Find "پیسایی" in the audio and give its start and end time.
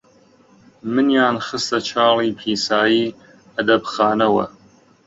2.39-3.15